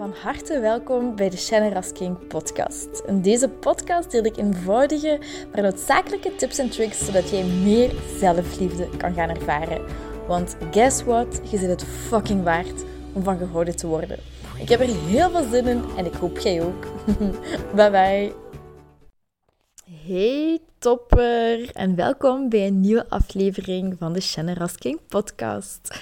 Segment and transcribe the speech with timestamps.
[0.00, 3.02] Van harte welkom bij de Shannon podcast.
[3.06, 5.20] In deze podcast deel ik eenvoudige,
[5.52, 9.84] maar noodzakelijke tips en tricks zodat jij meer zelfliefde kan gaan ervaren.
[10.26, 11.40] Want guess what?
[11.50, 14.18] Je zit het fucking waard om van gehouden te worden.
[14.58, 16.86] Ik heb er heel veel zin in en ik hoop jij ook.
[17.76, 18.32] bye bye.
[20.06, 24.68] Hey topper en welkom bij een nieuwe aflevering van de Shannon
[25.08, 26.00] podcast.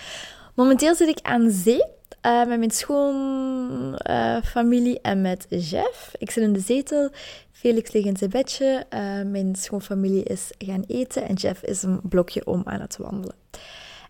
[0.55, 1.97] Momenteel zit ik aan zee
[2.29, 6.13] uh, met mijn schoonfamilie en met Jeff.
[6.19, 7.11] Ik zit in de zetel.
[7.53, 8.85] Felix ligt in zijn bedje.
[8.95, 11.29] Uh, mijn schoonfamilie is gaan eten.
[11.29, 13.37] En Jeff is een blokje om aan het wandelen.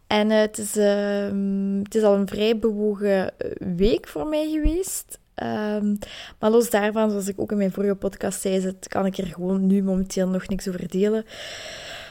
[0.07, 3.33] En het, is, ehm, het is al een vrij bewogen
[3.77, 5.19] week voor mij geweest.
[5.43, 5.99] Um,
[6.39, 9.67] maar los daarvan, zoals ik ook in mijn vorige podcast zei, kan ik er gewoon
[9.67, 11.25] nu momenteel nog niks over delen.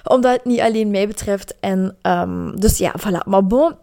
[0.03, 1.55] Omdat het niet alleen mij betreft.
[1.59, 3.25] En um, dus ja, voilà.
[3.25, 3.75] Maar bon,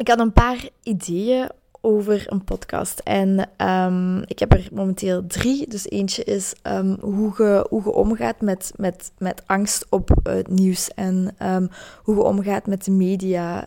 [0.00, 1.48] ik had een paar ideeën
[1.80, 2.98] over een podcast.
[2.98, 5.68] En um, ik heb er momenteel drie.
[5.68, 10.48] Dus eentje is um, hoe, je, hoe je omgaat met, met, met angst op het
[10.48, 10.94] nieuws.
[10.94, 11.70] En um,
[12.02, 13.64] hoe je omgaat met de media.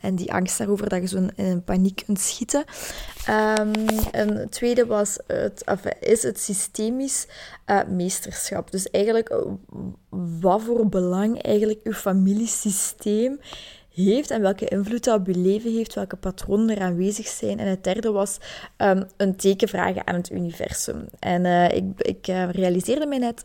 [0.00, 2.64] en die angst daarover dat je zo in, paniek kunt schieten.
[4.10, 7.26] een tweede was het, of is het systemisch
[7.66, 8.70] uh, meesterschap.
[8.70, 9.36] Dus eigenlijk
[10.40, 13.38] wat voor belang eigenlijk uw familiesysteem
[14.02, 17.58] heeft en welke invloed dat op je leven heeft, welke patronen er aanwezig zijn.
[17.58, 18.38] En het derde was
[18.76, 21.06] um, een teken vragen aan het universum.
[21.18, 23.44] En uh, ik, ik uh, realiseerde mij net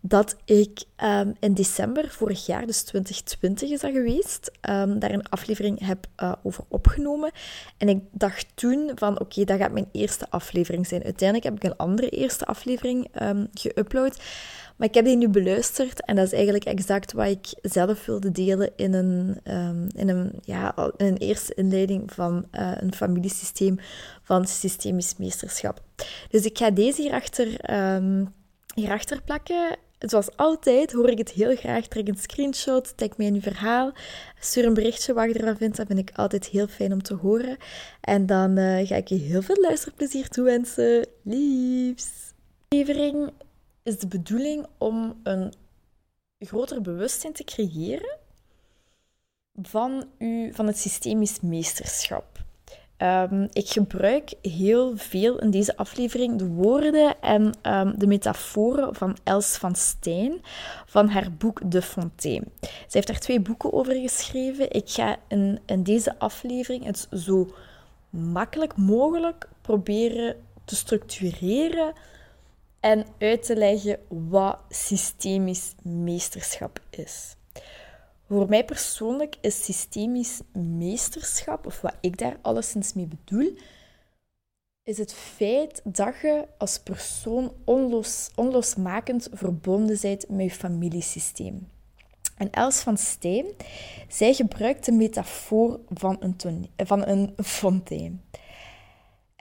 [0.00, 5.28] dat ik um, in december vorig jaar, dus 2020 is dat geweest, um, daar een
[5.28, 7.30] aflevering heb uh, over opgenomen.
[7.78, 11.04] En ik dacht toen van, oké, dat gaat mijn eerste aflevering zijn.
[11.04, 13.10] Uiteindelijk heb ik een andere eerste aflevering
[13.54, 14.16] geüpload.
[14.76, 18.30] Maar ik heb die nu beluisterd en dat is eigenlijk exact wat ik zelf wilde
[18.30, 23.78] delen in een, um, in een, ja, een eerste inleiding van uh, een familiesysteem
[24.22, 25.82] van systemisch meesterschap.
[26.30, 28.34] Dus ik ga deze hierachter, um,
[28.74, 29.76] hierachter plakken.
[29.98, 31.86] Zoals altijd hoor ik het heel graag.
[31.86, 33.92] Trek een screenshot, tag mij in uw verhaal.
[34.40, 35.76] Stuur een berichtje wat je ervan vindt.
[35.76, 37.56] Dat vind ik altijd heel fijn om te horen.
[38.00, 41.06] En dan uh, ga ik je heel veel luisterplezier toewensen.
[41.22, 42.08] Liefs!
[42.68, 43.30] Levering
[43.82, 45.52] is de bedoeling om een
[46.38, 48.18] groter bewustzijn te creëren
[49.62, 52.40] van, u, van het systemisch meesterschap.
[52.98, 59.16] Um, ik gebruik heel veel in deze aflevering de woorden en um, de metaforen van
[59.22, 60.42] Els van Steen
[60.86, 62.46] van haar boek De Fontaine.
[62.60, 64.70] Zij heeft daar twee boeken over geschreven.
[64.70, 67.54] Ik ga in, in deze aflevering het zo
[68.10, 71.92] makkelijk mogelijk proberen te structureren
[72.82, 77.36] en uit te leggen wat systemisch meesterschap is.
[78.28, 83.54] Voor mij persoonlijk is systemisch meesterschap, of wat ik daar alleszins mee bedoel,
[84.82, 91.68] is het feit dat je als persoon onlos, onlosmakend verbonden bent met je familiesysteem.
[92.36, 93.46] En Els van Steen,
[94.08, 98.22] zij gebruikt de metafoor van een, van een fontein.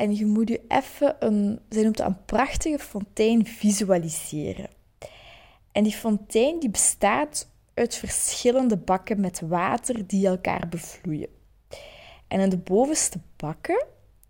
[0.01, 4.69] En je moet je even een, zij noemt dat een prachtige fontein visualiseren.
[5.72, 11.29] En die fontein die bestaat uit verschillende bakken met water die elkaar bevloeien.
[12.28, 13.85] En in de bovenste bakken,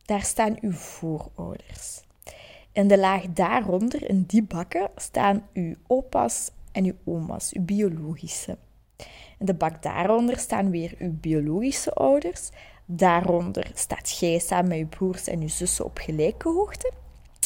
[0.05, 2.01] daar staan uw voorouders.
[2.71, 8.57] In de laag daaronder, in die bakken, staan uw opa's en uw oma's, uw biologische.
[9.39, 12.49] In de bak daaronder staan weer uw biologische ouders
[12.93, 16.91] Daaronder staat jij samen met je broers en je zussen op gelijke hoogte.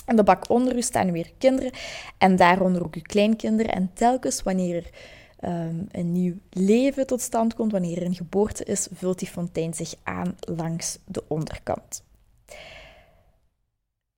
[0.06, 1.72] En de bak onder u staan weer kinderen
[2.18, 3.74] en daaronder ook uw kleinkinderen.
[3.74, 4.90] En telkens wanneer er
[5.68, 9.74] um, een nieuw leven tot stand komt, wanneer er een geboorte is, vult die fontein
[9.74, 12.04] zich aan langs de onderkant.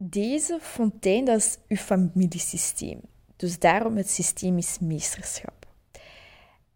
[0.04, 3.02] Deze fontein, dat is uw familiesysteem.
[3.36, 5.66] Dus daarom het systemisch meesterschap.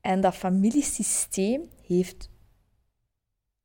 [0.01, 2.29] En dat familiesysteem heeft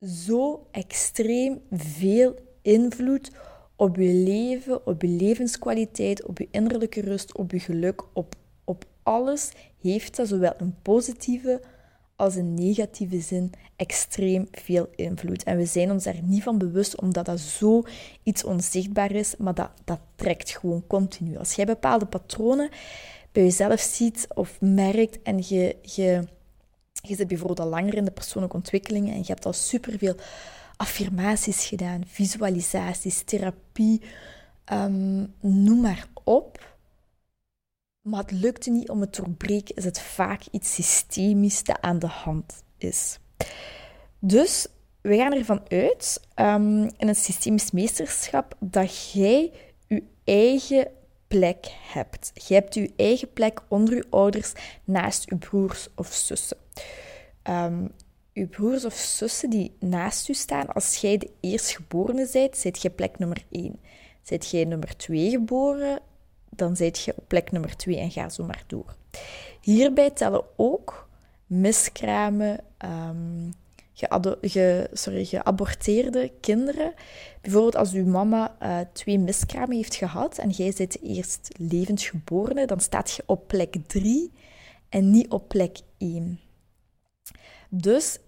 [0.01, 3.31] zo extreem veel invloed
[3.75, 8.85] op je leven, op je levenskwaliteit, op je innerlijke rust, op je geluk, op, op
[9.03, 9.51] alles
[9.81, 11.61] heeft dat zowel een positieve
[12.15, 15.43] als een negatieve zin extreem veel invloed.
[15.43, 17.83] En we zijn ons daar niet van bewust, omdat dat zo
[18.23, 21.37] iets onzichtbaar is, maar dat, dat trekt gewoon continu.
[21.37, 22.69] Als jij bepaalde patronen
[23.31, 26.23] bij jezelf ziet of merkt en je, je
[27.07, 30.15] je zit bijvoorbeeld al langer in de persoonlijke ontwikkeling en je hebt al superveel
[30.77, 34.01] affirmaties gedaan, visualisaties, therapie,
[34.73, 36.75] um, noem maar op.
[38.01, 41.99] Maar het lukte niet om het te doorbreken, is het vaak iets systemisch dat aan
[41.99, 43.19] de hand is.
[44.19, 44.67] Dus
[45.01, 49.51] we gaan ervan uit um, in het systemisch meesterschap dat jij
[49.87, 50.87] je eigen
[51.27, 52.31] plek hebt.
[52.47, 54.53] Je hebt je eigen plek onder je ouders,
[54.83, 56.57] naast je broers of zussen.
[57.43, 57.91] Um,
[58.33, 62.89] je broers of zussen die naast u staan, als jij de eerstgeborene bent, zit je
[62.89, 63.79] plek nummer 1.
[64.21, 65.99] Zit jij nummer 2 geboren,
[66.49, 68.95] dan zit je op plek nummer 2 en ga zo maar door.
[69.61, 71.09] Hierbij tellen ook
[71.45, 73.53] miskramen, um,
[74.41, 76.93] ge, sorry, geaborteerde kinderen.
[77.41, 82.67] Bijvoorbeeld als uw mama uh, twee miskramen heeft gehad en jij zit eerst levend geboren,
[82.67, 84.31] dan staat je op plek 3
[84.89, 86.39] en niet op plek 1.
[87.69, 88.19] Dus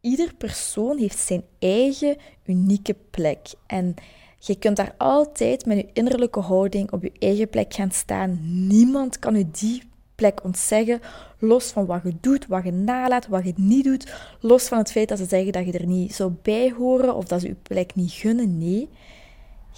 [0.00, 3.48] ieder persoon heeft zijn eigen unieke plek.
[3.66, 3.94] En
[4.38, 8.38] je kunt daar altijd met je innerlijke houding op je eigen plek gaan staan.
[8.66, 9.82] Niemand kan u die
[10.18, 11.00] plek ontzeggen,
[11.38, 14.90] los van wat je doet, wat je nalaat, wat je niet doet, los van het
[14.90, 17.54] feit dat ze zeggen dat je er niet zou bij horen of dat ze je
[17.54, 18.58] plek niet gunnen.
[18.58, 18.88] Nee,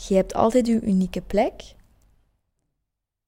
[0.09, 1.63] je hebt altijd je unieke plek.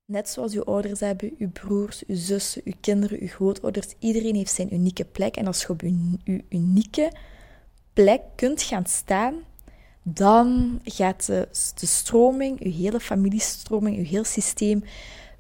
[0.05, 3.95] Net zoals uw ouders hebben, uw broers, uw zussen, uw kinderen, uw grootouders.
[3.99, 5.37] Iedereen heeft zijn unieke plek.
[5.37, 7.13] En als je op uw, unieke
[7.93, 9.35] plek kunt gaan staan,
[10.03, 14.85] dan gaat de, de stroming, uw hele familiestroming, uw heel systeem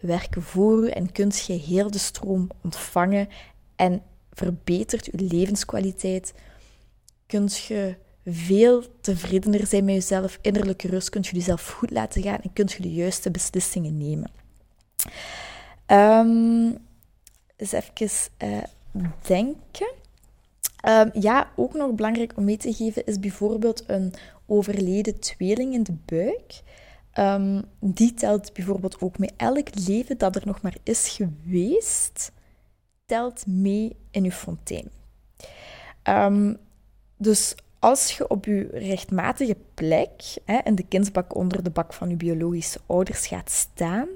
[0.02, 3.28] werken voor u en kunt je heel de stroom ontvangen
[3.76, 4.02] en
[4.32, 6.34] verbetert uw levenskwaliteit.
[7.26, 7.96] Kunt je
[8.26, 12.72] veel tevredener zijn met jezelf, innerlijke rust, kunt je jezelf goed laten gaan en kunt
[12.72, 14.31] je de juiste beslissingen nemen.
[15.87, 16.78] Um,
[17.56, 18.08] even
[18.38, 18.62] uh,
[19.26, 19.93] denken.
[20.88, 24.14] Um, ja, ook nog belangrijk om mee te geven is bijvoorbeeld een
[24.46, 26.62] overleden tweeling in de buik.
[27.19, 29.31] Um, die telt bijvoorbeeld ook mee.
[29.37, 32.32] Elk leven dat er nog maar is geweest,
[33.06, 34.91] telt mee in je fontein.
[36.09, 36.56] Um,
[37.17, 42.09] dus als je op je rechtmatige plek, hè, in de kindsbak onder de bak van
[42.09, 44.09] je biologische ouders gaat staan,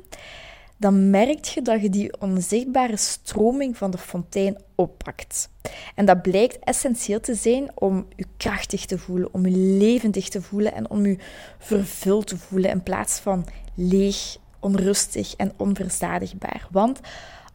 [0.76, 5.49] dan merk je dat je die onzichtbare stroming van de fontein oppakt.
[5.94, 10.43] En dat blijkt essentieel te zijn om je krachtig te voelen, om je levendig te
[10.43, 11.19] voelen en om je
[11.58, 16.69] vervuld te voelen in plaats van leeg, onrustig en onverzadigbaar.
[16.70, 17.00] Want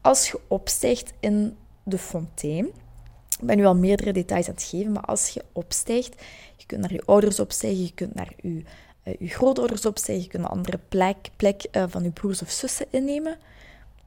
[0.01, 2.65] als je opstijgt in de fontein,
[3.39, 6.21] ik ben nu al meerdere details aan het geven, maar als je opstijgt,
[6.57, 8.63] je kunt naar je ouders opstijgen, je kunt naar je
[9.03, 12.86] je grootouders opzij, je kunt een andere plek, plek uh, van je broers of zussen
[12.89, 13.38] innemen,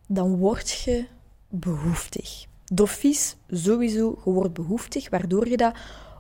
[0.06, 1.06] dan word je
[1.48, 2.44] behoeftig.
[2.64, 5.74] Doffies, sowieso, je wordt behoeftig, waardoor je dat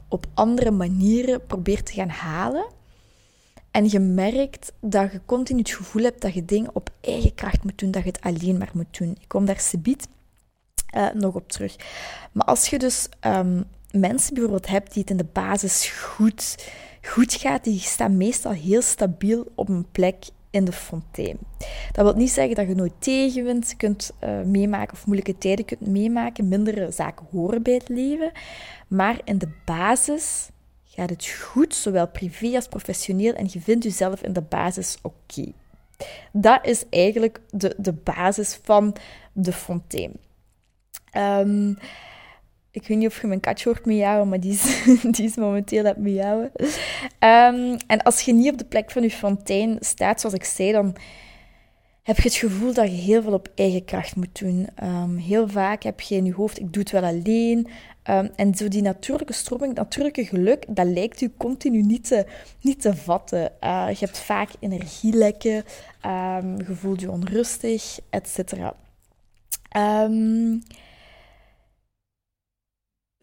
[0.08, 2.66] op andere manieren probeert te gaan halen.
[3.70, 7.64] En je merkt dat je continu het gevoel hebt dat je dingen op eigen kracht
[7.64, 9.16] moet doen, dat je het alleen maar moet doen.
[9.20, 10.08] Ik kom daar subiet
[10.96, 11.76] uh, nog op terug.
[12.32, 16.56] Maar als je dus um, mensen bijvoorbeeld hebt die het in de basis goed
[17.06, 21.38] goed gaat, die staan meestal heel stabiel op een plek in de fontein.
[21.92, 25.86] Dat wil niet zeggen dat je nooit tegenwind kunt uh, meemaken of moeilijke tijden kunt
[25.86, 26.48] meemaken.
[26.48, 28.32] Mindere zaken horen bij het leven.
[28.88, 30.48] Maar in de basis
[30.84, 35.52] gaat het goed, zowel privé als professioneel, en je vindt jezelf in de basis oké.
[36.32, 38.96] Dat is eigenlijk de, de basis van
[39.32, 40.12] de fontein.
[41.16, 41.78] Um,
[42.74, 44.84] ik weet niet of je mijn katje hoort miauwen, maar die is,
[45.16, 46.50] die is momenteel aan het miauwen.
[47.18, 50.72] Um, en als je niet op de plek van je fontein staat, zoals ik zei,
[50.72, 50.96] dan
[52.02, 54.68] heb je het gevoel dat je heel veel op eigen kracht moet doen.
[54.82, 57.68] Um, heel vaak heb je in je hoofd, ik doe het wel alleen.
[58.10, 62.26] Um, en zo die natuurlijke stroming, natuurlijke geluk, dat lijkt u continu niet te,
[62.60, 63.52] niet te vatten.
[63.60, 65.64] Uh, je hebt vaak energielekken,
[66.66, 68.52] je voelt je onrustig, etc.
[69.76, 70.62] Um,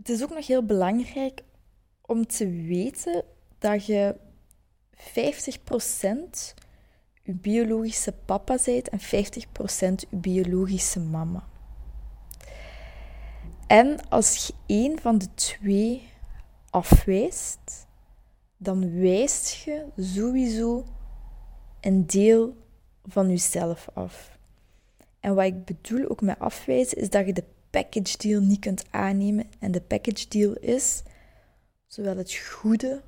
[0.01, 1.43] het is ook nog heel belangrijk
[2.01, 3.23] om te weten
[3.57, 4.15] dat je
[4.95, 4.99] 50%
[7.23, 9.03] je biologische papa bent en 50%
[9.95, 11.47] je biologische mama.
[13.67, 16.09] En als je één van de twee
[16.69, 17.87] afwijst,
[18.57, 20.85] dan wijst je sowieso
[21.81, 22.55] een deel
[23.05, 24.37] van jezelf af.
[25.19, 28.83] En wat ik bedoel ook met afwijzen, is dat je de package deal niet kunt
[28.89, 29.45] aannemen.
[29.59, 31.03] En de package deal is
[31.87, 33.01] zowel het goede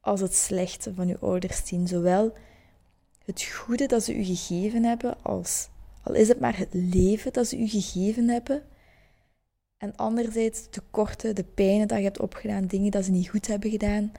[0.00, 1.88] als het slechte van je ouders zien.
[1.88, 2.32] Zowel
[3.24, 5.68] het goede dat ze u gegeven hebben, als,
[6.02, 8.62] al is het maar het leven dat ze u gegeven hebben.
[9.76, 13.46] En anderzijds de tekorten, de pijnen dat je hebt opgedaan, dingen dat ze niet goed
[13.46, 14.12] hebben gedaan.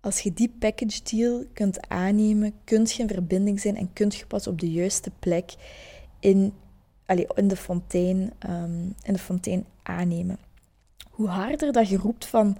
[0.00, 4.26] Als je die package deal kunt aannemen, kunt je in verbinding zijn en kunt je
[4.26, 5.54] pas op de juiste plek
[6.20, 6.52] in
[7.10, 10.38] allee, in, de fontein, um, in de fontein aannemen.
[11.10, 12.56] Hoe harder dat je roept van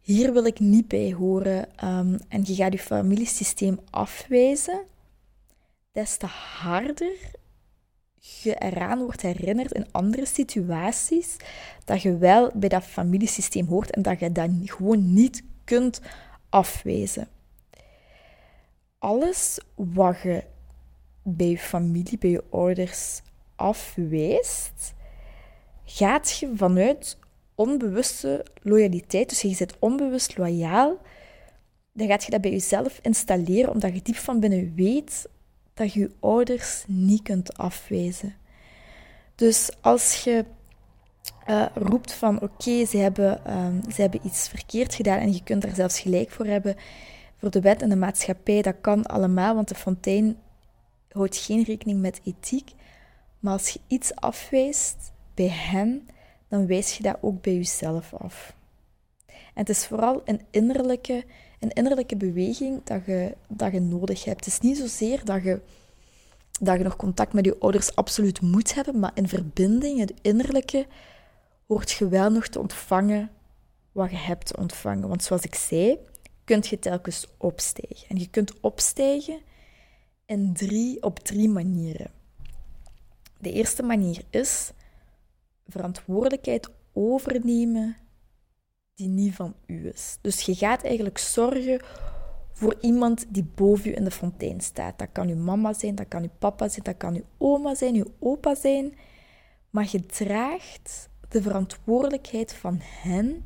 [0.00, 4.80] hier wil ik niet bij horen ehm, en je gaat je familiesysteem afwijzen,
[5.92, 7.36] des te harder
[8.42, 11.36] je eraan wordt herinnerd in andere situaties
[11.84, 16.00] dat je wel bij dat familiesysteem hoort en dat je dat gewoon niet kunt
[16.48, 17.28] afwijzen.
[18.98, 20.44] Alles wat je
[21.22, 23.20] bij je familie, bij je ouders
[23.58, 24.94] afwijst,
[25.84, 27.18] gaat je vanuit
[27.54, 30.98] onbewuste loyaliteit, dus je zit onbewust loyaal,
[31.92, 35.28] dan gaat je dat bij jezelf installeren, omdat je diep van binnen weet
[35.74, 38.34] dat je je ouders niet kunt afwijzen.
[39.34, 40.44] Dus als je
[41.48, 45.62] uh, roept van oké, ze, hebben, uh, ze hebben iets verkeerd gedaan en je kunt
[45.62, 46.76] daar zelfs gelijk voor hebben,
[47.36, 50.36] voor de wet en de maatschappij, dat kan allemaal, want de fontein
[51.08, 52.70] houdt geen rekening met ethiek.
[53.38, 56.08] Maar als je iets afwijst bij hen,
[56.48, 58.56] dan wijs je dat ook bij jezelf af.
[59.26, 61.24] En het is vooral een innerlijke,
[61.58, 64.44] een innerlijke beweging dat je, dat je nodig hebt.
[64.44, 65.60] Het is niet zozeer dat je,
[66.60, 70.86] dat je nog contact met je ouders absoluut moet hebben, maar in verbinding, het innerlijke,
[71.66, 73.30] hoort je wel nog te ontvangen
[73.92, 75.08] wat je hebt te ontvangen.
[75.08, 75.98] Want zoals ik zei,
[76.44, 78.08] kun je telkens opstijgen.
[78.08, 79.40] En je kunt opstijgen
[80.26, 82.10] in drie, op drie manieren.
[83.38, 84.72] De eerste manier is
[85.66, 87.96] verantwoordelijkheid overnemen
[88.94, 90.18] die niet van u is.
[90.20, 91.80] Dus je gaat eigenlijk zorgen
[92.52, 94.98] voor iemand die boven u in de fontein staat.
[94.98, 97.94] Dat kan uw mama zijn, dat kan uw papa zijn, dat kan uw oma zijn,
[97.94, 98.94] uw opa zijn.
[99.70, 103.44] Maar je draagt de verantwoordelijkheid van hen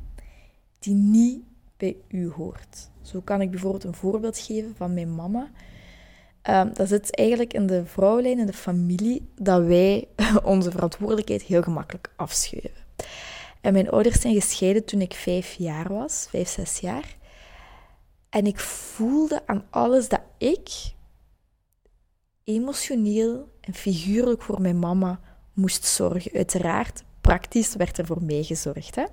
[0.79, 1.43] die niet
[1.77, 2.89] bij u hoort.
[3.01, 5.51] Zo kan ik bijvoorbeeld een voorbeeld geven van mijn mama.
[6.49, 10.07] Um, dat zit eigenlijk in de vrouwenlijn, in de familie, dat wij
[10.43, 12.83] onze verantwoordelijkheid heel gemakkelijk afschuiven.
[13.61, 17.15] En mijn ouders zijn gescheiden toen ik vijf jaar was, vijf, zes jaar.
[18.29, 20.69] En ik voelde aan alles dat ik
[22.43, 25.19] emotioneel en figuurlijk voor mijn mama
[25.53, 26.31] moest zorgen.
[26.33, 28.95] Uiteraard, praktisch werd er voor mij gezorgd.
[28.95, 29.03] Hè?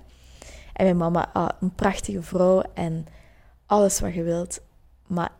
[0.73, 3.05] En mijn mama, ah, een prachtige vrouw en
[3.65, 4.61] alles wat je wilt.
[5.07, 5.31] Maar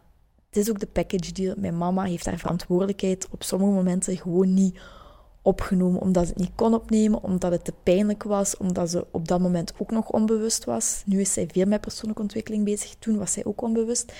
[0.51, 1.55] het is ook de package deal.
[1.57, 4.79] Mijn mama heeft haar verantwoordelijkheid op sommige momenten gewoon niet
[5.41, 9.27] opgenomen, omdat ze het niet kon opnemen, omdat het te pijnlijk was, omdat ze op
[9.27, 11.03] dat moment ook nog onbewust was.
[11.05, 12.95] Nu is zij veel met persoonlijke ontwikkeling bezig.
[12.99, 14.13] Toen was zij ook onbewust.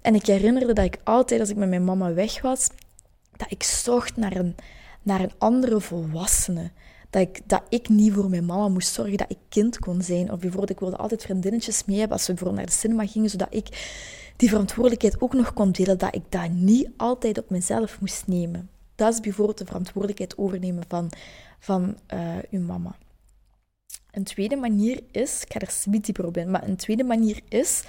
[0.00, 2.68] En ik herinnerde dat ik altijd, als ik met mijn mama weg was,
[3.36, 4.54] dat ik zocht naar een,
[5.02, 6.70] naar een andere volwassene.
[7.10, 10.32] Dat ik, dat ik niet voor mijn mama moest zorgen, dat ik kind kon zijn.
[10.32, 13.30] Of bijvoorbeeld, ik wilde altijd vriendinnetjes mee hebben als we bijvoorbeeld naar de cinema gingen,
[13.30, 13.68] zodat ik
[14.40, 18.70] die verantwoordelijkheid ook nog kon delen, dat ik dat niet altijd op mezelf moest nemen.
[18.94, 21.10] Dat is bijvoorbeeld de verantwoordelijkheid overnemen van,
[21.58, 22.96] van uh, uw mama.
[24.10, 27.40] Een tweede manier is, ik ga er niet dieper op in, maar een tweede manier
[27.48, 27.84] is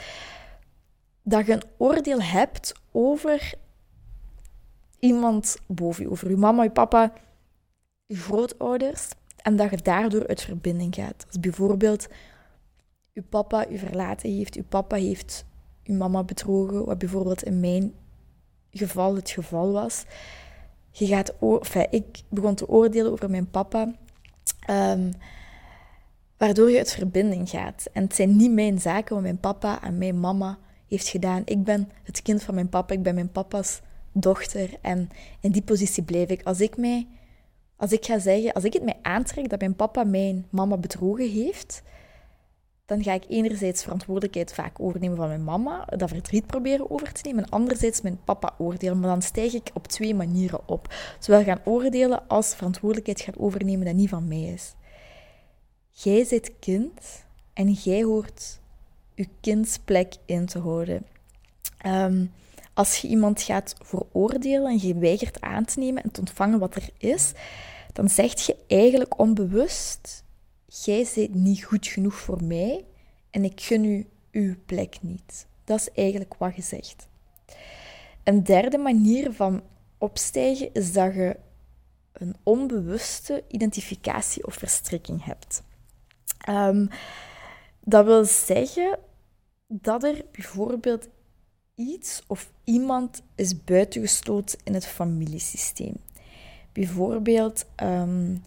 [1.24, 3.54] dat je een oordeel hebt over
[5.00, 7.14] iemand boven je, over je mama, je papa,
[8.06, 11.26] je grootouders, en dat je daardoor uit verbinding gaat.
[11.28, 12.08] Als bijvoorbeeld
[13.12, 15.46] je papa je verlaten heeft, je papa heeft
[15.84, 17.94] je mama bedrogen, wat bijvoorbeeld in mijn
[18.72, 20.06] geval het geval was.
[20.92, 21.34] Je gaat,
[21.90, 23.94] ik begon te oordelen over mijn papa,
[24.70, 25.14] um,
[26.38, 27.88] waardoor je uit verbinding gaat.
[27.94, 30.58] En het zijn niet mijn zaken wat mijn papa en mijn mama
[30.88, 31.42] heeft gedaan.
[31.46, 34.70] Ik ben het kind van mijn papa, ik ben mijn papa's dochter.
[34.82, 35.10] En
[35.40, 36.44] in die positie blijf ik.
[36.44, 37.08] Als ik, mij,
[37.76, 41.30] als ik ga zeggen, als ik het mij aantrek dat mijn papa mijn mama bedrogen
[41.30, 41.84] heeft,
[42.86, 47.22] dan ga ik enerzijds verantwoordelijkheid vaak overnemen van mijn mama, dat verdriet proberen over te
[47.24, 49.00] nemen, en anderzijds mijn papa oordelen.
[49.00, 50.94] Maar dan stijg ik op twee manieren op.
[51.20, 54.74] Zowel gaan oordelen als verantwoordelijkheid gaan overnemen dat niet van mij is.
[55.90, 58.60] Jij zit kind en jij hoort
[59.16, 61.06] je kindsplek in te houden.
[61.78, 62.26] Ehm,
[62.74, 66.76] als je iemand gaat veroordelen en je weigert aan te nemen en te ontvangen wat
[66.76, 67.32] er is,
[67.94, 70.24] dan zeg je eigenlijk onbewust
[70.72, 72.86] jij bent niet goed genoeg voor mij
[73.30, 75.48] en ik gun u uw plek niet.
[75.64, 77.08] Dat is eigenlijk wat je zegt.
[78.24, 79.64] Een derde manier van
[79.98, 81.40] opstijgen is dat je
[82.12, 85.64] een onbewuste identificatie of verstrikking hebt.
[86.50, 86.90] Um,
[87.80, 89.00] dat wil zeggen
[89.68, 91.08] dat er bijvoorbeeld
[91.76, 95.96] iets of iemand is buitengesloten in het familiesysteem.
[96.72, 98.44] Bijvoorbeeld um,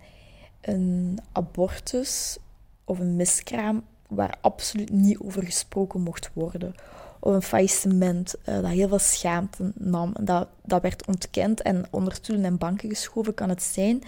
[0.65, 2.39] een abortus
[2.85, 6.75] of een miskraam waar absoluut niet over gesproken mocht worden.
[7.21, 10.15] Of een faillissement uh, dat heel veel schaamte nam.
[10.21, 13.35] Dat, dat werd ontkend en onder stoelen en banken geschoven.
[13.35, 14.03] Kan het zijn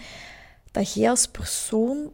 [0.71, 2.11] dat jij als persoon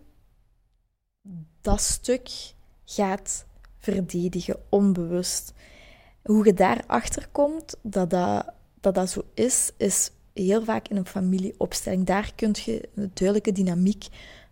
[1.61, 2.53] dat stuk
[2.85, 3.45] gaat
[3.79, 5.53] verdedigen, onbewust.
[6.23, 11.05] Hoe je daarachter komt dat dat, dat dat zo is, is heel vaak in een
[11.05, 12.05] familieopstelling.
[12.05, 14.07] Daar kun je een duidelijke dynamiek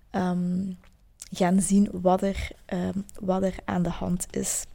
[0.09, 0.71] ehm,
[1.31, 4.65] gaan zien wat er, ehm, wat er aan de hand is.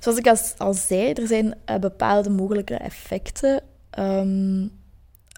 [0.00, 3.62] Zoals ik al, zei, er zijn uh, bepaalde mogelijke effecten
[3.98, 4.70] um,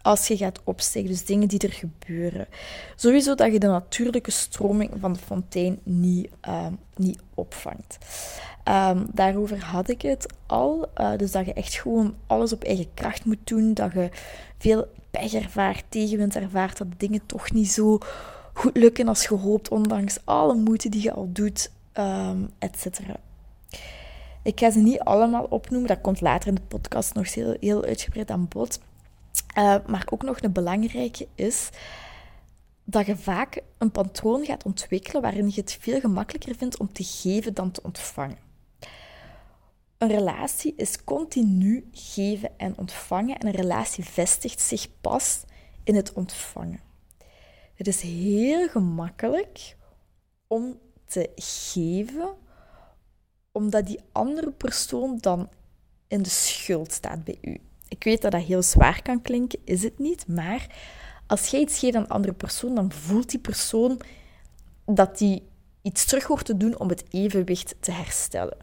[0.05, 1.11] als je gaat opstijgen.
[1.11, 2.47] Dus dingen die er gebeuren.
[2.97, 6.31] Sowieso dat je de natuurlijke stroming van de fontein niet,
[6.97, 7.99] niet opvangt.
[8.69, 10.89] Um, daarover had ik het al.
[10.97, 13.75] Uh, dus dat je echt gewoon alles op eigen kracht moet doen.
[13.75, 14.11] Dat je
[14.59, 16.79] veel pech ervaart, tegenwind ervaart.
[16.79, 17.99] Dat dingen toch niet zo
[18.53, 23.17] goed lukken als gehoopt, ondanks alle moeite die je al doet, um, et cetera.
[24.43, 27.85] Ik ga ze niet allemaal opnoemen, dat komt later in de podcast nog heel, heel
[27.85, 28.81] uitgebreid aan bod.
[29.55, 31.71] Uh, maar ook nog een belangrijke is
[32.85, 37.05] dat je vaak een patroon gaat ontwikkelen waarin je het veel gemakkelijker vindt om te
[37.05, 38.39] geven dan te ontvangen.
[39.99, 45.43] Een relatie is continu geven en ontvangen en een relatie vestigt zich pas
[45.85, 46.81] in het ontvangen.
[47.75, 49.77] Het is heel gemakkelijk
[50.47, 52.35] om te geven,
[53.53, 55.49] omdat die andere persoon dan
[56.09, 57.61] in de schuld staat bij u.
[57.95, 60.67] Ik weet dat dat heel zwaar kan klinken, is het niet, maar
[61.27, 64.01] als jij iets geeft aan een andere persoon, dan voelt die persoon
[64.85, 65.43] dat die
[65.83, 68.57] iets terug hoort te doen om het evenwicht te herstellen.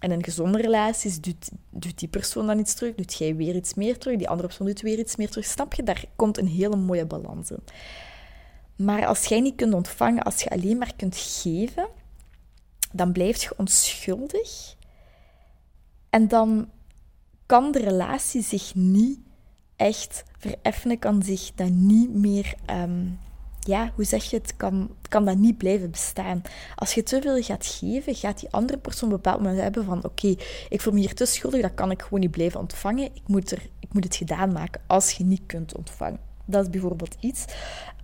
[0.00, 3.74] En in gezonde relaties doet, doet die persoon dan iets terug, doet jij weer iets
[3.74, 5.46] meer terug, die andere persoon doet weer iets meer terug.
[5.46, 5.82] Snap je?
[5.82, 7.62] Daar komt een hele mooie balans in.
[8.76, 11.88] Maar als jij niet kunt ontvangen, als je alleen maar kunt geven,
[12.92, 14.76] dan blijf je onschuldig.
[16.10, 16.68] En dan
[17.48, 19.18] kan de relatie zich niet
[19.76, 23.06] echt vereffenen, kan zich dan niet meer ehm,
[23.60, 26.42] ja, hoe zeg je het, kan, kan dat niet blijven bestaan.
[26.74, 30.34] Als je te veel gaat geven, gaat die andere persoon bepaald moment hebben van oké,
[30.68, 33.04] ik voel me hier te schuldig, dat kan ik gewoon niet blijven ontvangen.
[33.04, 36.20] Ik moet, er, ik moet het gedaan maken als je niet kunt ontvangen.
[36.44, 37.44] Dat is bijvoorbeeld iets.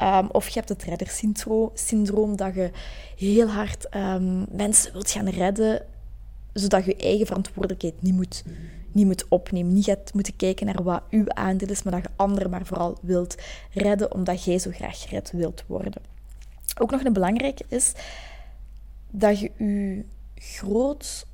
[0.03, 2.71] Um, of je hebt het reddersyndroom, dat je
[3.17, 5.83] heel hard um, mensen wilt gaan redden,
[6.53, 8.45] zodat je eigen verantwoordelijkheid niet moet
[8.95, 9.73] niet moet opnemen.
[9.73, 12.99] Niet gaat moeten kijken naar wat uw aandeel is, maar dat je anderen maar vooral
[13.03, 13.35] wilt
[13.71, 16.03] redden, omdat jij zo graag gered wilt worden.
[16.79, 17.93] Ook nog een belangrijke is
[19.11, 20.05] dat je je
[20.35, 21.27] groot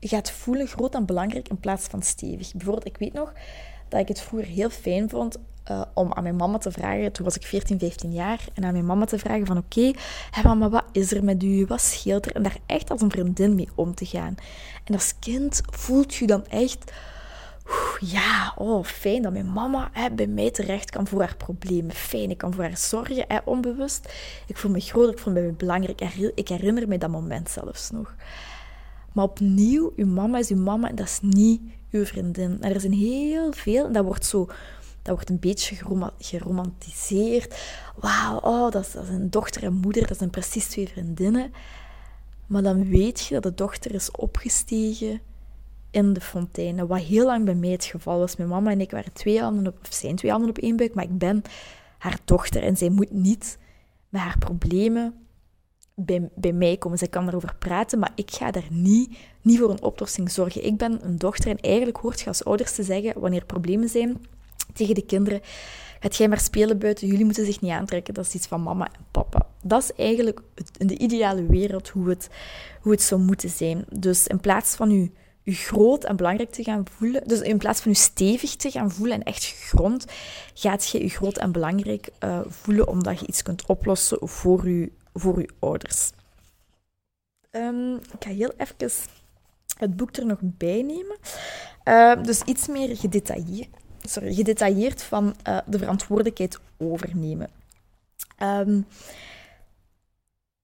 [0.00, 2.52] gaat voelen, groot en belangrijk in plaats van stevig.
[2.52, 3.32] Bijvoorbeeld, ik weet nog
[3.88, 5.38] dat ik het vroeger heel fijn vond
[5.70, 8.72] uh, om aan mijn mama te vragen, toen was ik 14, 15 jaar, en aan
[8.72, 9.92] mijn mama te vragen van oké,
[10.44, 11.66] mama, wat is er met u?
[11.66, 12.34] Wat scheelt er?
[12.34, 14.34] En daar echt als een vriendin mee om te gaan.
[14.84, 16.92] En als kind voelt je dan echt,
[18.00, 21.94] ja, oh, fijn dat mijn mama bij mij terecht kan voor haar problemen.
[21.94, 24.12] Fijn, ik kan voor haar zorgen, hè, onbewust.
[24.46, 26.00] Ik voel me groot, ik voel me belangrijk.
[26.34, 28.14] Ik herinner me dat moment zelfs nog.
[29.12, 32.62] Maar opnieuw, uw mama is uw mama en dat is niet uw vriendin.
[32.62, 34.48] er zijn heel veel, en dat wordt zo
[35.02, 35.76] dat wordt een beetje
[36.18, 37.60] geromantiseerd.
[37.96, 41.52] Wauw, oh, dat is, een dochter en moeder, dat zijn precies twee vriendinnen.
[42.46, 45.20] Maar dan weet je dat de dochter is opgestegen
[45.90, 46.86] in de fonteinen.
[46.86, 48.36] Wat heel lang bij mij het geval was.
[48.36, 50.94] Mijn mama en ik waren twee handen op, of zijn twee handen op één buik,
[50.94, 51.42] maar ik ben
[51.98, 53.58] haar dochter en zij moet niet
[54.08, 55.14] met haar problemen
[55.94, 56.98] bij, bij mij komen.
[56.98, 60.64] Zij kan erover praten, maar ik ga daar niet, niet voor een oplossing zorgen.
[60.64, 63.88] Ik ben een dochter en eigenlijk hoort je als ouders te zeggen, wanneer er problemen
[63.88, 64.16] zijn,
[64.72, 65.40] tegen de kinderen,
[66.00, 68.86] gaat jij maar spelen buiten, jullie moeten zich niet aantrekken, dat is iets van mama
[68.86, 69.46] en papa.
[69.62, 70.40] Dat is eigenlijk
[70.78, 72.28] in de ideale wereld hoe het,
[72.80, 73.84] hoe het zou moeten zijn.
[73.92, 75.12] Dus in plaats van u,
[75.44, 78.90] u groot en belangrijk te gaan voelen, dus in plaats van u stevig te gaan
[78.90, 80.04] voelen en echt grond,
[80.54, 84.92] gaat je u groot en belangrijk uh, voelen omdat je iets kunt oplossen voor, u,
[85.14, 86.10] voor uw ouders.
[87.50, 88.90] Um, ik ga heel even
[89.78, 91.16] het boek er nog bij nemen.
[91.84, 97.48] Uh, dus iets meer gedetailleerd sorry, gedetailleerd van uh, de verantwoordelijkheid overnemen.
[98.42, 98.86] Um,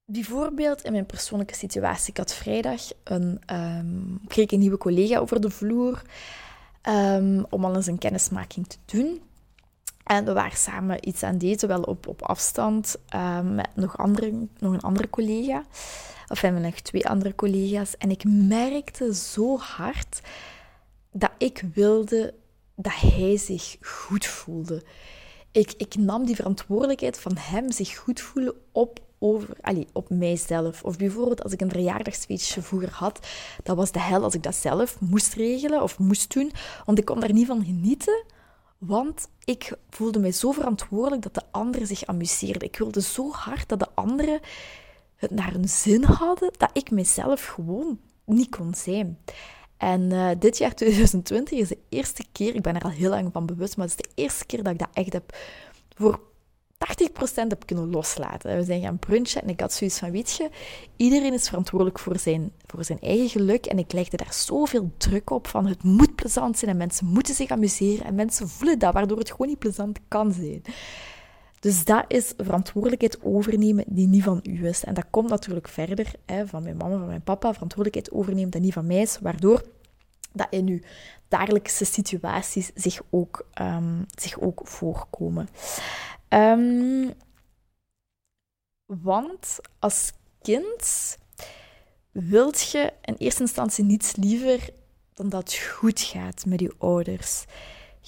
[0.05, 2.09] bijvoorbeeld in mijn persoonlijke situatie.
[2.09, 6.01] Ik had vrijdag een, um, kreeg een nieuwe collega over de vloer
[6.89, 9.21] um, om al eens een kennismaking te doen.
[10.03, 12.95] En we waren samen iets aan het wel op, op afstand,
[13.43, 15.63] met nog, andere, nog een andere collega.
[16.27, 17.97] Of hebben we nog twee andere collega's.
[17.97, 20.21] En ik merkte zo hard
[21.11, 22.33] dat ik wilde
[22.79, 24.83] dat hij zich goed voelde.
[25.51, 30.83] Ik, ik nam die verantwoordelijkheid van hem zich goed voelen op, over, allez, op mijzelf.
[30.83, 33.27] Of bijvoorbeeld als ik een verjaardagsfeestje vroeger had,
[33.63, 36.51] dat was de hel als ik dat zelf moest regelen of moest doen,
[36.85, 38.23] want ik kon daar niet van genieten.
[38.77, 42.67] Want ik voelde mij zo verantwoordelijk dat de anderen zich amuseerden.
[42.67, 44.39] Ik wilde zo hard dat de anderen
[45.15, 49.17] het naar hun zin hadden, dat ik mezelf gewoon niet kon zijn.
[49.77, 53.29] En uh, dit jaar 2020 is de eerste keer, ik ben er al heel lang
[53.33, 55.37] van bewust, maar het is de eerste keer dat ik dat echt heb
[55.95, 56.19] voor
[56.77, 58.57] 80% heb kunnen loslaten.
[58.57, 60.49] We zijn gaan brunchen en ik had zoiets van, weet je,
[60.95, 63.65] iedereen is verantwoordelijk voor zijn, voor zijn eigen geluk.
[63.65, 67.35] En ik legde daar zoveel druk op van het moet plezant zijn en mensen moeten
[67.35, 68.05] zich amuseren.
[68.05, 70.61] En mensen voelen dat, waardoor het gewoon niet plezant kan zijn.
[71.59, 74.83] Dus dat is verantwoordelijkheid overnemen die niet van u is.
[74.83, 77.53] En dat komt natuurlijk verder hè, van mijn mama, van mijn papa.
[77.53, 79.63] Verantwoordelijkheid overnemen die niet van mij is, waardoor
[80.31, 80.79] dat in uw
[81.27, 85.49] dagelijkse situaties zich ook, um, zich ook voorkomen.
[86.29, 87.13] Um,
[88.85, 91.17] want als kind
[92.11, 94.69] wilt je in eerste instantie niets liever
[95.13, 97.45] dan dat het goed gaat met je ouders.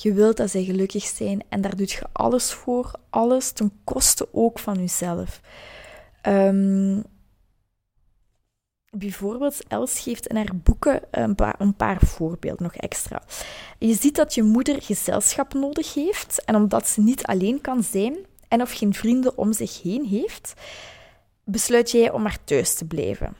[0.01, 4.27] Je wilt dat zij gelukkig zijn en daar doet je alles voor, alles ten koste
[4.31, 5.41] ook van jezelf.
[6.27, 7.03] Um,
[8.89, 13.23] bijvoorbeeld, Els geeft in haar boeken een paar, een paar voorbeelden nog extra.
[13.77, 18.17] Je ziet dat je moeder gezelschap nodig heeft en omdat ze niet alleen kan zijn
[18.47, 20.53] en of geen vrienden om zich heen heeft,
[21.43, 23.35] besluit jij om maar thuis te blijven.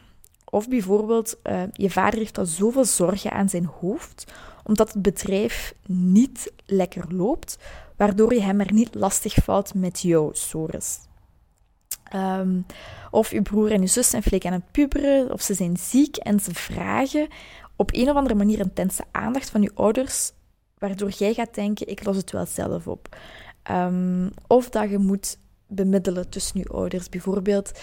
[0.45, 4.31] Of bijvoorbeeld, uh, je vader heeft al zoveel zorgen aan zijn hoofd
[4.69, 7.57] omdat het bedrijf niet lekker loopt,
[7.95, 10.99] waardoor je hem er niet lastig valt met jouw sores.
[12.15, 12.65] Um,
[13.11, 16.15] of uw broer en uw zus zijn flink aan het puberen, of ze zijn ziek
[16.15, 17.27] en ze vragen
[17.75, 20.31] op een of andere manier intense aandacht van uw ouders,
[20.77, 23.17] waardoor jij gaat denken: ik los het wel zelf op.
[23.71, 27.09] Um, of dat je moet bemiddelen tussen je ouders.
[27.09, 27.79] Bijvoorbeeld,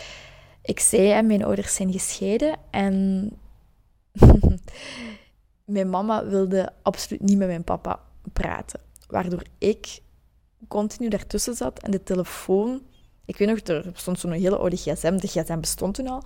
[0.62, 3.30] ik zei, mijn ouders zijn gescheiden en
[5.66, 8.00] mijn mama wilde absoluut niet met mijn papa
[8.32, 8.80] praten.
[9.06, 10.00] Waardoor ik
[10.68, 12.82] continu daartussen zat en de telefoon...
[13.24, 15.16] Ik weet nog, er bestond zo'n hele oude gsm.
[15.16, 16.22] De gsm bestond toen al.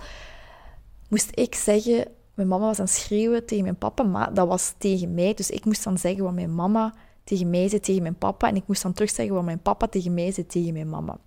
[1.09, 2.05] Moest ik zeggen...
[2.35, 5.35] Mijn mama was aan het schreeuwen tegen mijn papa, maar dat was tegen mij.
[5.35, 8.49] Dus ik moest dan zeggen wat mijn mama tegen mij zei tegen mijn papa.
[8.49, 11.19] En ik moest dan terug zeggen wat mijn papa tegen mij zei tegen mijn mama.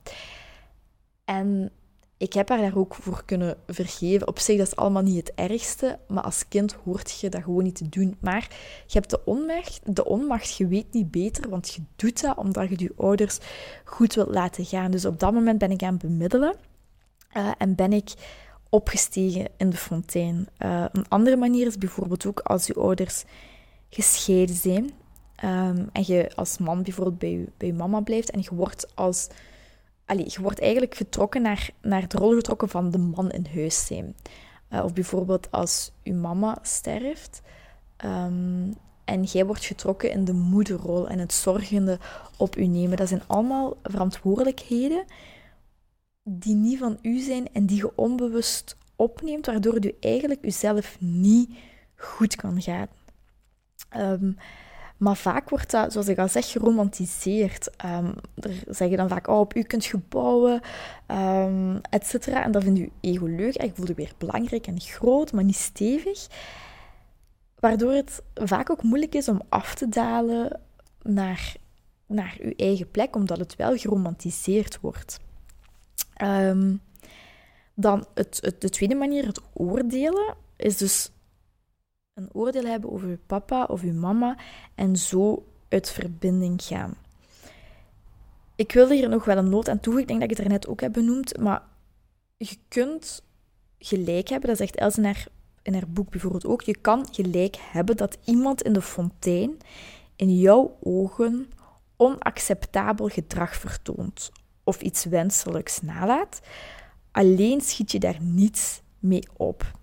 [1.26, 1.72] En
[2.24, 4.28] ik heb haar daar ook voor kunnen vergeven.
[4.28, 7.64] Op zich, dat is allemaal niet het ergste, maar als kind hoort je dat gewoon
[7.64, 8.18] niet te doen.
[8.20, 8.48] Maar
[8.88, 12.70] je hebt de onmacht, de onmacht, je weet niet beter, want je doet dat omdat
[12.70, 13.40] je je ouders
[13.84, 14.92] goed wilt laten gaan.
[14.92, 16.56] Dus op dat moment ben ik aan het bemiddelen
[17.38, 18.14] uh, en ben ik
[18.70, 20.48] opgestegen in de fontein.
[20.60, 23.24] Uh, een andere manier is bijvoorbeeld ook als je ouders
[23.90, 24.84] gescheiden zijn
[25.44, 28.96] um, en je als man bijvoorbeeld bij je, bij je mama blijft en je wordt
[28.96, 29.28] als
[30.06, 33.92] allee, je wordt eigenlijk getrokken naar, naar rol getrokken van de man in huis.
[33.92, 37.42] Uh, of bijvoorbeeld als je mama sterft
[38.06, 38.74] um,
[39.06, 42.00] en jij wordt getrokken in de moederrol en het zorgende
[42.38, 42.98] op u nemen.
[42.98, 45.06] Dat zijn allemaal verantwoordelijkheden
[46.24, 51.50] die niet van u zijn en die je onbewust opneemt, waardoor je eigenlijk jezelf niet
[51.96, 52.88] goed kan gaan.
[53.98, 54.38] Um,
[55.04, 57.70] maar vaak wordt dat, zoals ik al zeg, geromantiseerd.
[57.86, 60.62] Um, er zeggen dan vaak, oh, op u kunt je bouwen,
[61.08, 62.44] um, et cetera.
[62.44, 63.56] En dat vindt uw ego leuk.
[63.56, 66.28] Ik voel je weer belangrijk en groot, maar niet stevig.
[67.60, 70.60] Waardoor het vaak ook moeilijk is om af te dalen
[71.02, 71.56] naar,
[72.08, 75.20] naar uw eigen plek, omdat het wel geromantiseerd wordt.
[76.22, 76.82] Um,
[77.74, 81.12] dan het, het, de tweede manier, het oordelen, is dus
[82.14, 84.38] een oordeel hebben over je papa of je mama
[84.76, 86.94] en zo uit verbinding gaan.
[88.56, 90.02] Ik wil hier nog wel een noot aan toevoegen.
[90.02, 91.38] Ik denk dat ik het er net ook heb benoemd.
[91.38, 91.62] Maar
[92.38, 93.24] je kunt
[93.78, 95.28] gelijk hebben, dat zegt Els in haar,
[95.62, 96.62] in haar boek bijvoorbeeld ook.
[96.62, 99.58] Je kan gelijk hebben dat iemand in de fontein
[100.16, 101.50] in jouw ogen
[101.98, 104.32] onacceptabel gedrag vertoont
[104.64, 106.42] of iets wenselijks nalaat.
[107.12, 109.82] Alleen schiet je daar niets mee op.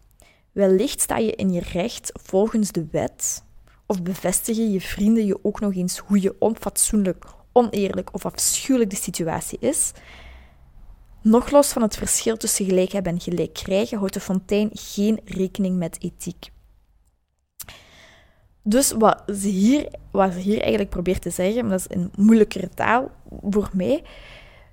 [0.52, 3.44] Wellicht sta je in je recht volgens de wet,
[3.86, 8.96] of bevestigen je vrienden je ook nog eens hoe je onfatsoenlijk, oneerlijk of afschuwelijk de
[8.96, 9.92] situatie is.
[11.22, 15.20] Nog los van het verschil tussen gelijk hebben en gelijk krijgen, houdt de fontein geen
[15.24, 16.50] rekening met ethiek.
[18.62, 22.10] Dus wat ze hier, wat ze hier eigenlijk probeert te zeggen, maar dat is een
[22.16, 23.10] moeilijkere taal
[23.42, 24.02] voor mij,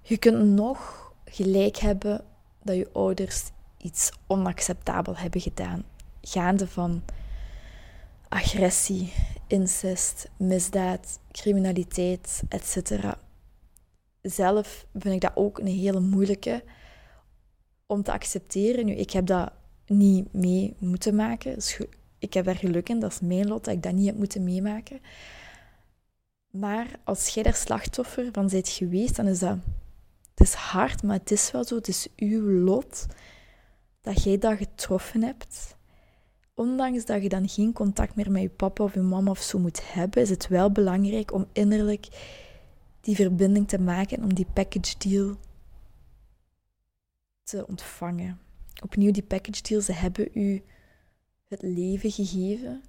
[0.01, 2.23] je kunt nog gelijk hebben
[2.63, 3.43] dat je ouders
[3.77, 5.83] iets onacceptabel hebben gedaan.
[6.21, 7.03] Gaande van
[8.29, 9.13] agressie,
[9.47, 12.91] incest, misdaad, criminaliteit, etc.
[14.21, 16.63] Zelf vind ik dat ook een hele moeilijke
[17.85, 18.85] om te accepteren.
[18.85, 19.51] Nu, ik heb dat
[19.85, 21.53] niet mee moeten maken.
[21.53, 21.79] Dus
[22.19, 24.43] ik heb daar geluk in, dat is mijn lot, dat ik dat niet heb moeten
[24.43, 24.99] meemaken.
[26.51, 29.57] Maar als jij daar slachtoffer van bent geweest, dan is dat...
[30.35, 31.75] Het is hard, maar het is wel zo.
[31.75, 33.05] Het is uw lot
[34.07, 35.75] dat jij dat getroffen hebt,
[36.53, 39.59] ondanks dat je dan geen contact meer met je papa of je mama of zo
[39.59, 42.07] moet hebben, is het wel belangrijk om innerlijk
[43.01, 45.35] die verbinding te maken en om die package deal
[47.43, 48.39] te ontvangen.
[48.83, 50.63] Opnieuw, die package deal, ze hebben u
[51.47, 52.83] het leven gegeven.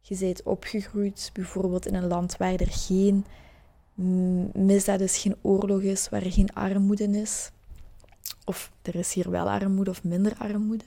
[0.00, 3.24] Je bent opgegroeid bijvoorbeeld in een land waar er geen
[4.52, 7.50] misdaad is, geen oorlog is, waar er geen armoede is.
[8.44, 10.84] Of er is hier wel armoede of minder armoede.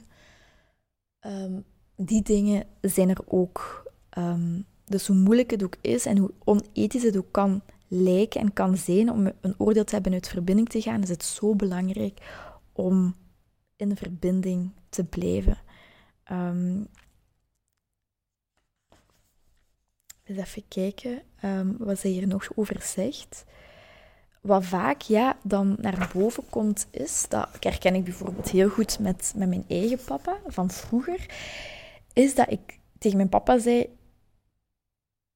[1.25, 3.83] Um, die dingen zijn er ook.
[4.17, 8.53] Um, dus hoe moeilijk het ook is en hoe onethisch het ook kan lijken en
[8.53, 12.19] kan zijn om een oordeel te hebben uit verbinding te gaan, is het zo belangrijk
[12.71, 13.15] om
[13.75, 15.57] in verbinding te blijven.
[16.31, 16.87] Um,
[20.25, 21.21] even kijken
[21.77, 23.45] wat ze hier nog over zegt.
[24.41, 29.33] Wat vaak ja, dan naar boven komt, is, dat herken ik bijvoorbeeld heel goed met,
[29.35, 31.25] met mijn eigen papa van vroeger,
[32.13, 33.89] is dat ik tegen mijn papa zei,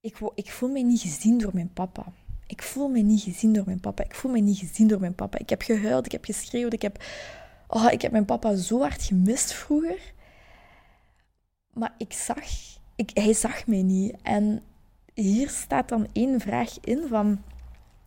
[0.00, 2.04] ik, ik voel me niet gezien door mijn papa.
[2.46, 4.04] Ik voel me niet gezien door mijn papa.
[4.04, 5.38] Ik voel me niet gezien door mijn papa.
[5.38, 7.04] Ik heb gehuild, ik heb geschreeuwd, ik heb,
[7.66, 10.12] oh, ik heb mijn papa zo hard gemist vroeger.
[11.72, 12.44] Maar ik zag,
[12.96, 14.16] ik, hij zag mij niet.
[14.22, 14.62] En
[15.14, 17.42] hier staat dan één vraag in van,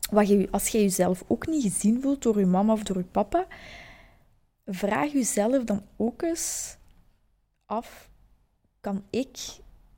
[0.10, 3.04] wat je, als jij jezelf ook niet gezien voelt door je mama of door je
[3.04, 3.48] papa,
[4.66, 6.78] vraag jezelf dan ook eens
[7.66, 8.10] af,
[8.80, 9.38] kan ik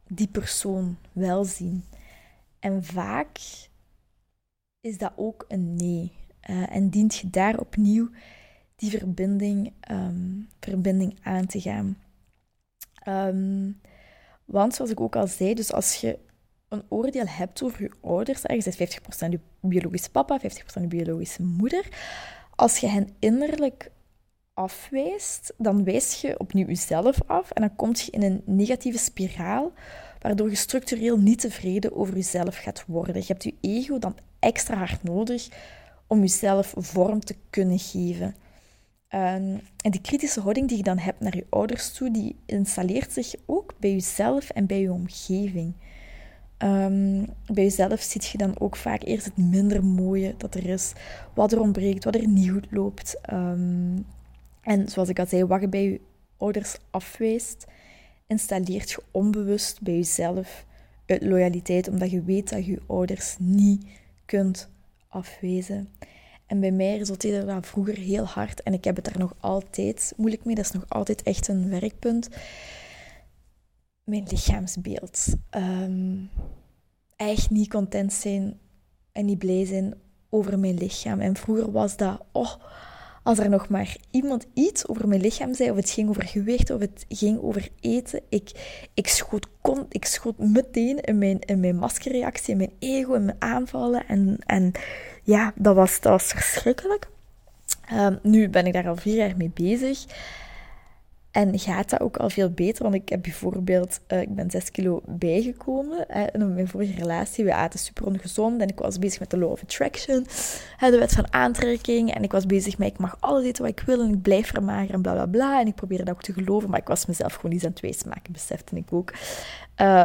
[0.07, 1.83] die persoon wel zien?
[2.59, 3.39] En vaak
[4.81, 6.11] is dat ook een nee.
[6.49, 8.09] Uh, en dient je daar opnieuw
[8.75, 11.97] die verbinding, um, verbinding aan te gaan.
[13.07, 13.81] Um,
[14.45, 16.19] want zoals ik ook al zei, dus als je
[16.69, 20.43] een oordeel hebt over je ouders, je zegt 50% je biologische papa, 50%
[20.81, 21.87] je biologische moeder,
[22.55, 23.91] als je hen innerlijk
[24.53, 29.71] afwijst, dan wijs je opnieuw jezelf af en dan kom je in een negatieve spiraal,
[30.19, 33.15] waardoor je structureel niet tevreden over jezelf gaat worden.
[33.15, 35.47] Je hebt je ego dan extra hard nodig
[36.07, 38.35] om jezelf vorm te kunnen geven.
[39.07, 43.13] Ehm, en die kritische houding die je dan hebt naar je ouders toe, die installeert
[43.13, 45.73] zich ook bij jezelf en bij je omgeving.
[46.63, 50.93] Um, bij jezelf ziet je dan ook vaak eerst het minder mooie dat er is,
[51.33, 53.17] wat er ontbreekt, wat er niet goed loopt.
[53.21, 53.97] Ehm,
[54.61, 55.99] en zoals ik al zei, wat je bij je
[56.37, 57.65] ouders afwijst,
[58.27, 60.65] installeert je onbewust bij jezelf
[61.05, 63.85] uit loyaliteit, omdat je weet dat je je ouders niet
[64.25, 64.69] kunt
[65.07, 65.89] afwezen.
[66.45, 70.13] En bij mij resulteerde dat vroeger heel hard en ik heb het daar nog altijd
[70.17, 70.55] moeilijk mee.
[70.55, 72.29] Dat is nog altijd echt een werkpunt
[74.09, 75.27] mijn lichaamsbeeld.
[75.57, 76.29] Um,
[77.15, 78.59] echt niet content zijn
[79.11, 79.93] en niet blij zijn
[80.29, 81.19] over mijn lichaam.
[81.19, 82.53] En vroeger was dat, oh,
[83.23, 86.69] als er nog maar iemand iets over mijn lichaam zei, of het ging over gewicht,
[86.69, 88.51] of het ging over eten, ik,
[88.93, 93.25] ik, schoot, kon, ik schoot meteen in mijn, in mijn maskerreactie, in mijn ego, in
[93.25, 94.07] mijn aanvallen.
[94.07, 94.71] En, en
[95.23, 97.09] ja, dat was, dat was verschrikkelijk.
[97.93, 100.05] Um, nu ben ik daar al vier jaar mee bezig.
[101.31, 102.83] En gaat dat ook al veel beter?
[102.83, 107.45] Want ik heb bijvoorbeeld, uh, ik ben 6 kilo bijgekomen in mijn vorige relatie.
[107.45, 110.25] We aten super ongezond en ik was bezig met de law of attraction,
[110.79, 112.13] de wet van aantrekking.
[112.13, 114.47] En ik was bezig met, ik mag alles eten wat ik wil en ik blijf
[114.47, 115.59] vermageren en bla bla bla.
[115.59, 117.79] En ik probeerde dat ook te geloven, maar ik was mezelf gewoon niet aan het
[117.79, 119.11] wijs maken, besefte ik ook.
[119.11, 119.17] Uh,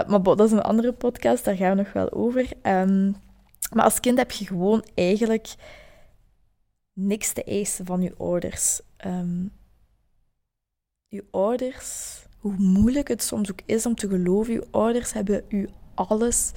[0.06, 2.48] maar dat is een andere podcast, daar gaan we nog wel over.
[2.62, 3.16] Um,
[3.72, 5.54] maar als kind heb je gewoon eigenlijk
[6.92, 8.80] niks te eisen van je ouders.
[9.06, 9.52] Um,
[11.08, 15.68] je ouders, hoe moeilijk het soms ook is om te geloven, je ouders hebben u
[15.94, 16.52] alles,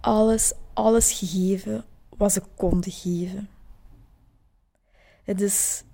[0.00, 1.84] alles, alles gegeven
[2.16, 3.48] wat ze konden geven.
[5.22, 5.84] Het is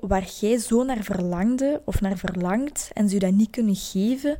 [0.00, 4.38] waar jij zo naar verlangde of naar verlangt en ze dat niet kunnen geven,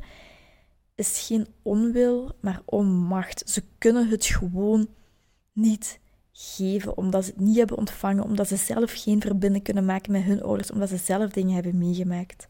[0.95, 3.51] is geen onwil, maar onmacht.
[3.51, 4.89] Ze kunnen het gewoon
[5.53, 6.00] niet
[6.43, 10.23] geven, omdat ze het niet hebben ontvangen, omdat ze zelf geen verbinding kunnen maken met
[10.23, 12.47] hun ouders, omdat ze zelf dingen hebben meegemaakt.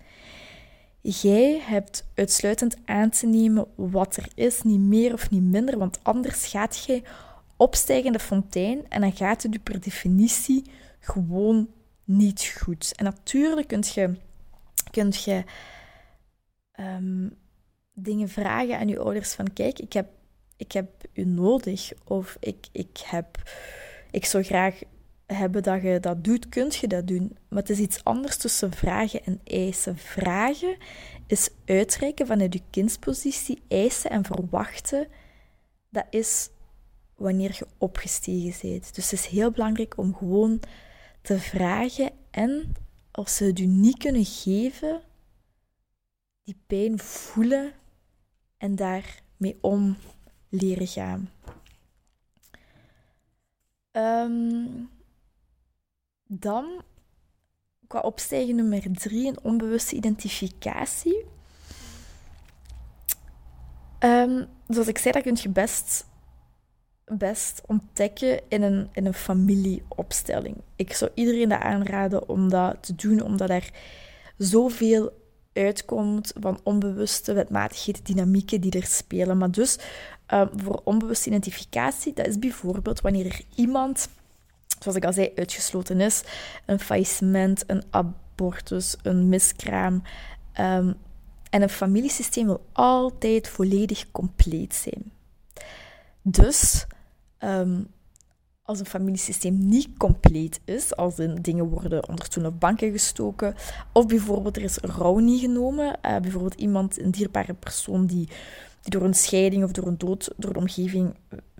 [1.00, 5.98] Jij hebt uitsluitend aan te nemen wat er is, niet meer of niet minder, want
[6.02, 7.02] anders gaat jij
[7.56, 10.64] opstijgen de fontein en dan gaat het je per definitie
[11.00, 11.68] gewoon
[12.04, 12.92] niet goed.
[12.96, 14.14] En natuurlijk kunt je,
[14.90, 15.44] kunt je
[16.72, 17.28] ehm,
[17.92, 20.08] dingen vragen aan je ouders van kijk, ik heb
[20.60, 23.50] ik heb u nodig of ik, ik, heb,
[24.10, 24.80] ik zou graag
[25.26, 27.36] hebben dat je dat doet, kunt je dat doen.
[27.48, 29.96] Maar het is iets anders tussen vragen en eisen.
[29.96, 30.76] Vragen
[31.26, 35.06] is uitreiken vanuit je kindspositie, eisen en verwachten,
[35.88, 36.50] dat is
[37.14, 38.94] wanneer je opgestegen bent.
[38.94, 40.60] Dus het is heel belangrijk om gewoon
[41.22, 42.72] te vragen en
[43.10, 45.00] als ze het u niet kunnen geven,
[46.44, 47.72] die pijn voelen
[48.56, 49.96] en daarmee om
[50.50, 51.30] leren gaan.
[53.90, 54.66] Ehm,
[56.26, 56.82] dan,
[57.86, 61.24] qua opstijgen nummer drie, een onbewuste identificatie.
[64.04, 66.06] Um, zoals ik zei, dat kun je best,
[67.04, 70.56] best ontdekken in een, in een familieopstelling.
[70.76, 73.70] Ik zou iedereen dat aanraden om dat te doen, omdat er
[74.36, 75.19] zoveel
[75.52, 79.38] uitkomt van onbewuste wetmatigheden, dynamieken die er spelen.
[79.38, 79.78] Maar dus
[80.28, 84.08] um, voor onbewuste identificatie, dat is bijvoorbeeld wanneer er iemand,
[84.78, 86.22] zoals ik al zei, uitgesloten is,
[86.66, 90.02] een faillissement, een abortus, een miskraam.
[90.60, 90.94] Um,
[91.50, 95.12] en een familiesysteem wil altijd volledig compleet zijn.
[96.22, 96.86] Dus
[97.38, 97.86] um,
[98.70, 103.54] als een familiesysteem niet compleet is, als in dingen worden onder toen op banken gestoken,
[103.92, 108.26] of bijvoorbeeld er is rouw niet genomen, uh, bijvoorbeeld iemand, een dierbare persoon die,
[108.80, 111.14] die door een scheiding of door een dood door de omgeving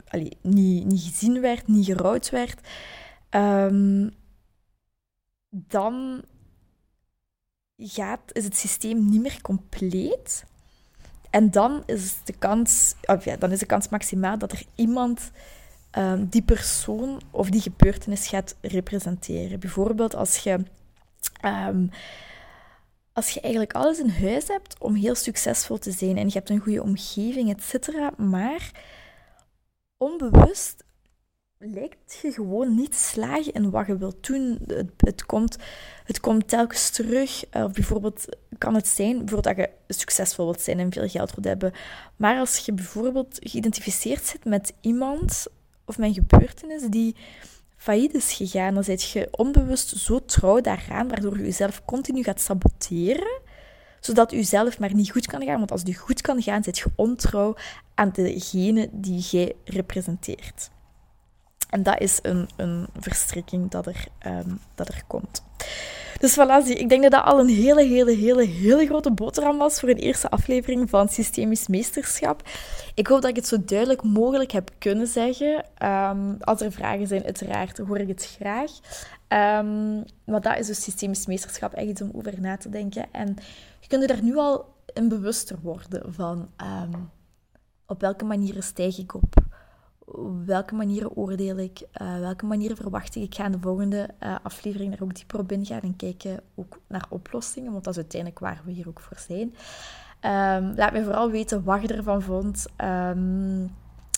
[0.09, 2.69] allee, niet, niet gezien werd, niet gerouwd werd,
[3.31, 4.11] um,
[5.49, 6.23] dan
[7.77, 10.45] gaat, is het systeem niet meer compleet.
[11.31, 15.31] En dan is de kans, of ja, dan is de kans maximaal dat er iemand
[15.99, 19.61] um, die persoon of die gebeurtenis gaat representeren.
[19.61, 20.59] Bijvoorbeeld als je,
[21.45, 21.91] um,
[23.13, 26.51] als je eigenlijk alles in huis hebt om heel succesvol te zijn en je hebt
[26.51, 28.71] een goede omgeving, et cetera, maar
[29.97, 30.85] onbewust
[31.63, 34.59] lijkt je gewoon niet slagen in wat je wilt doen.
[34.67, 35.57] Het, het, komt,
[36.05, 37.45] het komt telkens terug.
[37.53, 38.25] Of bijvoorbeeld
[38.59, 41.73] kan het zijn bijvoorbeeld dat je succesvol wilt zijn en veel geld wilt hebben.
[42.17, 45.47] Maar als je bijvoorbeeld geïdentificeerd zit met iemand
[45.91, 47.17] of mijn gebeurtenis die
[47.77, 52.41] failliet is gegaan, dan zit je onbewust zo trouw daaraan, waardoor je jezelf continu gaat
[52.41, 53.41] saboteren,
[54.01, 55.59] zodat je zelf maar niet goed kan gaan.
[55.59, 57.57] Want als het goed kan gaan, zit je ontrouw
[57.95, 60.71] aan degene die jij representeert.
[61.71, 65.43] En dat is een, een verstrikking dat er, um, dat er komt.
[66.21, 69.81] Dus voilà, ik denk dat dat al een hele, hele, hele, hele grote boterham was
[69.81, 72.43] voor een eerste aflevering van Systemisch Meesterschap.
[72.95, 75.65] Ik hoop dat ik het zo duidelijk mogelijk heb kunnen zeggen.
[75.85, 78.71] Um, als er vragen zijn, uiteraard hoor ik het graag.
[80.25, 83.07] Maar dat is dus Systemisch Meesterschap, echt om over na te denken.
[83.13, 83.37] En
[83.81, 87.11] je kunt er nu al in bewuster worden van um,
[87.87, 89.35] op welke manieren stijg ik op
[90.45, 93.23] welke manieren oordeel ik, uh, welke manieren verwacht ik.
[93.23, 96.79] Ik ga in de volgende uh, aflevering daar ook dieper op ingaan en kijken ook
[96.87, 99.55] naar oplossingen, want dat is uiteindelijk waar we hier ook voor zijn.
[100.23, 102.67] Um, laat mij vooral weten wat je ervan vond.
[102.85, 103.75] Um,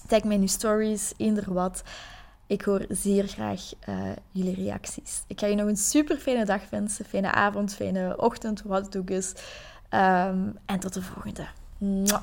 [0.07, 1.83] tag mij in uw stories, eender wat.
[2.47, 5.23] Ik hoor zeer graag uh, jullie reacties.
[5.27, 8.97] Ik ga je nog een super fijne dag wensen, fijne avond, fijne ochtend, wat het
[8.97, 9.35] ook is.
[9.91, 11.47] Um, en tot de volgende.
[11.79, 12.23] Mwah.